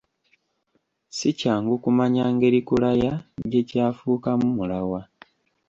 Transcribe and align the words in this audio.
Si 1.15 1.29
kyangu 1.39 1.75
kumanya 1.83 2.23
ngeri 2.35 2.59
kulaya 2.67 3.13
gye 3.49 3.61
kyafuukamu 3.69 4.47
mulawa. 4.57 5.01